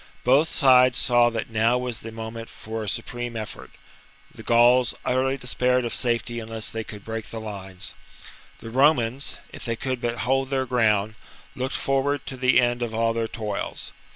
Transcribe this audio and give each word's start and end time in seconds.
Both 0.23 0.49
sides 0.49 0.97
saw 0.97 1.29
that 1.29 1.51
now 1.51 1.77
was 1.77 1.99
the 1.99 2.11
moment 2.11 2.49
for 2.49 2.81
a 2.81 2.89
supreme 2.89 3.35
effort: 3.37 3.69
the 4.33 4.41
Gauls 4.41 4.95
utterly 5.05 5.37
despaired 5.37 5.85
of 5.85 5.93
safety 5.93 6.39
unless 6.39 6.71
they 6.71 6.83
could 6.83 7.05
break 7.05 7.29
the 7.29 7.39
lines; 7.39 7.93
the 8.61 8.71
Romans, 8.71 9.37
if 9.53 9.63
they 9.63 9.75
could 9.75 10.01
but 10.01 10.21
hold 10.25 10.49
their 10.49 10.65
ground, 10.65 11.13
looked 11.55 11.75
forward 11.75 12.25
to 12.25 12.35
the 12.35 12.59
end 12.59 12.81
of 12.81 12.95
all 12.95 13.13
their 13.13 13.27
toils. 13.27 13.93